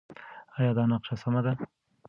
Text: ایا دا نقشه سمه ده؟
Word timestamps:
ایا 0.57 0.71
دا 0.77 0.83
نقشه 0.91 1.15
سمه 1.21 1.41
ده؟ 1.45 1.51